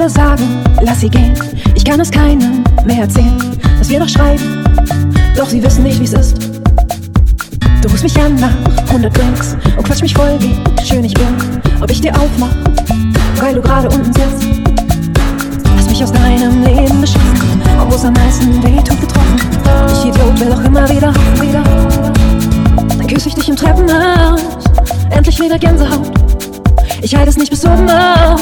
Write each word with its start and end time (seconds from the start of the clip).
alle 0.00 0.10
sagen, 0.10 0.62
lass 0.82 1.00
sie 1.00 1.08
gehen. 1.08 1.32
Ich 1.74 1.82
kann 1.84 1.98
es 2.00 2.10
keinem 2.10 2.62
mehr 2.84 3.02
erzählen, 3.02 3.38
dass 3.78 3.88
wir 3.88 3.98
doch 3.98 4.08
schreiben, 4.08 4.62
doch 5.34 5.48
sie 5.48 5.62
wissen 5.62 5.84
nicht, 5.84 5.98
wie's 6.00 6.12
ist. 6.12 6.36
Du 7.80 7.88
rufst 7.88 8.02
mich 8.02 8.20
an 8.20 8.34
nach 8.34 8.54
100 8.88 9.16
Drinks 9.16 9.56
und 9.76 9.84
quatsch 9.84 10.02
mich 10.02 10.12
voll, 10.12 10.38
wie 10.40 10.84
schön 10.84 11.02
ich 11.02 11.14
bin. 11.14 11.26
Ob 11.80 11.90
ich 11.90 12.02
dir 12.02 12.12
aufmach, 12.12 12.54
weil 13.36 13.54
du 13.54 13.62
gerade 13.62 13.88
unten 13.88 14.12
sitzt. 14.12 14.46
Lass 15.76 15.88
mich 15.88 16.04
aus 16.04 16.12
deinem 16.12 16.62
Leben 16.62 16.98
und 16.98 17.90
wo 17.90 17.94
es 17.94 18.04
am 18.04 18.12
meisten 18.12 18.62
weh 18.62 18.82
tut, 18.82 19.00
getroffen. 19.00 19.40
Ich 19.92 20.04
Idiot 20.04 20.40
will 20.40 20.52
auch 20.52 20.64
immer 20.64 20.88
wieder, 20.90 21.12
wieder. 21.40 21.62
Dann 22.98 23.06
küsse 23.06 23.28
ich 23.28 23.34
dich 23.34 23.48
im 23.48 23.56
Treppenhaus, 23.56 24.42
endlich 25.10 25.40
wieder 25.40 25.58
Gänsehaut. 25.58 26.10
Ich 27.00 27.14
halte 27.14 27.30
es 27.30 27.36
nicht 27.36 27.50
bis 27.50 27.64
oben 27.64 27.88
aus, 27.88 28.40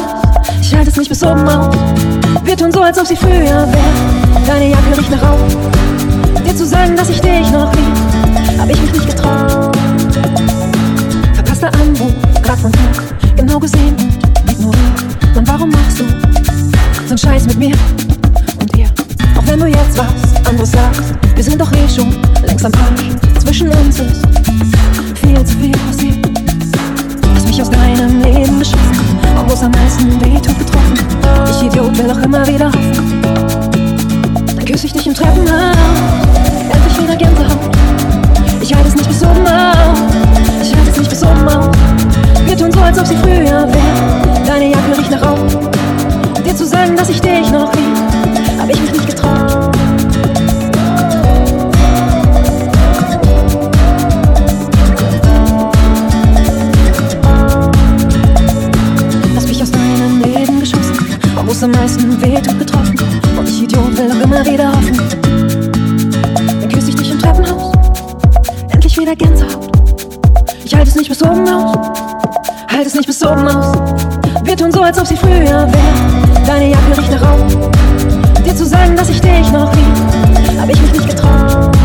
ich 0.61 0.75
halte 0.75 0.91
es 0.91 0.97
nicht 0.97 1.09
bis 1.09 1.23
oben 1.23 1.49
aus. 1.49 1.75
Wir 2.45 2.57
tun 2.57 2.73
so, 2.73 2.83
als 2.83 2.99
ob 2.99 3.07
sie 3.07 3.17
früher 3.17 3.41
wäre. 3.41 3.67
Deine 4.47 4.71
Jacke 4.71 4.99
riecht 4.99 5.11
nach 5.11 5.23
Rauch. 5.23 5.39
Dir 6.45 6.57
zu 6.57 6.67
sagen, 6.67 6.97
dass 6.97 7.09
ich 7.09 7.21
dich 7.21 7.51
noch 7.51 7.73
lieb, 7.75 8.59
hab 8.59 8.69
ich 8.69 8.81
mich 8.81 8.93
nicht 8.93 9.07
getraut. 9.07 9.77
Verpasster 11.35 11.69
Anruf, 11.69 12.13
grad 12.43 12.59
von 12.59 12.73
Flug, 12.73 13.37
genau 13.37 13.59
gesehen 13.59 13.97
und 13.97 14.51
ignoriert. 14.51 15.35
Mann, 15.35 15.47
warum 15.49 15.71
machst 15.71 16.01
du 16.01 16.05
so'n 17.09 17.19
Scheiß 17.19 17.47
mit 17.47 17.59
mir 17.59 17.75
und 18.61 18.77
ihr? 18.77 18.87
Auch 19.39 19.47
wenn 19.47 19.59
du 19.59 19.67
jetzt 19.67 19.99
was 19.99 20.47
anderes 20.49 20.73
sagst, 20.73 21.03
wir 21.35 21.45
sind 21.45 21.61
doch 21.61 21.73
eh 21.73 21.89
schon 21.89 22.15
längst 22.47 22.65
am 22.65 22.73
Arsch. 22.75 23.43
Zwischen 23.43 23.69
uns 23.69 24.01
ist 24.01 24.23
am 30.15 30.21
meisten 30.21 30.21
weh 30.21 30.41
tut, 30.41 30.59
betroffen. 30.59 30.99
Ich 31.51 31.63
Idiot 31.67 31.99
will 31.99 32.11
auch 32.11 32.23
immer 32.23 32.47
wieder 32.47 32.67
hoffen. 32.67 33.23
Dann 34.47 34.65
küsse 34.65 34.87
ich 34.87 34.93
dich 34.93 35.07
im 35.07 35.15
Treppenhaus, 35.15 35.64
es 61.55 61.63
am 61.63 61.71
meisten 61.71 62.21
weh 62.21 62.41
tut, 62.41 62.59
getroffen. 62.59 62.99
Und 63.39 63.49
ich 63.49 63.63
Idiot 63.63 63.97
will 63.97 64.11
auch 64.11 64.25
immer 64.25 64.45
wieder 64.45 64.73
hoffen. 64.73 64.99
Dann 66.61 66.69
küsse 66.69 66.89
ich 66.89 66.97
dich 66.97 67.13
im 67.13 67.19
Treppenhaus, 67.19 67.73
endlich 68.71 68.99
wieder 68.99 69.15
Gänsehaut. 69.15 69.71
Ich 70.65 70.75
halte 70.75 70.89
es 70.89 70.97
nicht 70.97 71.09
bis 71.09 71.23
oben 71.23 71.49
aus, 71.49 71.77
halte 72.69 72.89
es 72.89 72.95
nicht 72.95 73.07
bis 73.07 73.25
oben 73.25 73.47
aus. 73.47 73.77
Wir 74.43 74.57
tun 74.57 74.73
so, 74.73 74.83
als 74.83 74.99
ob 74.99 75.07
sie 75.07 75.17
früher 75.17 75.41
wäre. 75.41 75.69
Deine 76.47 76.71
Jacke 76.71 76.99
riecht 76.99 77.11
nach 77.13 77.23
Rauch. 77.23 77.71
Dir 78.45 78.57
zu 78.57 78.67
sagen, 78.67 78.97
dass 78.97 79.09
ich 79.09 79.21
dich 79.21 79.53
noch 79.53 79.73
lieb, 79.75 80.59
hab 80.59 80.69
ich 80.69 80.81
mich 80.81 80.93
nicht 80.93 81.09
getraut. 81.09 81.77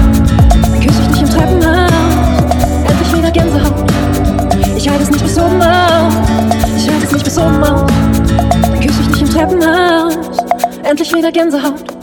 Dann 0.64 0.80
küsse 0.80 1.02
ich 1.02 1.08
dich 1.10 1.22
im 1.22 1.30
Treppenhaus, 1.30 1.92
endlich 2.88 3.18
wieder 3.18 3.32
Gänsehaut. 3.32 3.92
Ich 4.76 4.90
halte 4.90 5.04
es 5.04 5.12
nicht 5.12 5.24
bis 5.24 5.38
oben 5.38 5.62
aus, 5.62 5.79
endlich 10.84 11.14
wieder 11.14 11.32
Gänsehaut. 11.32 11.99